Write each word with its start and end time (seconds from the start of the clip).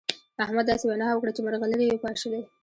احمد 0.43 0.65
داسې 0.67 0.85
وينا 0.85 1.07
وکړه 1.11 1.31
چې 1.35 1.41
مرغلرې 1.45 1.85
يې 1.87 1.95
وپاشلې. 1.95 2.41